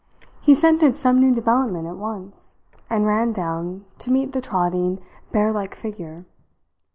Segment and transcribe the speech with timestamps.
[0.41, 2.55] He scented some new development at once,
[2.89, 4.99] and ran down to meet the trotting,
[5.31, 6.25] bear like figure.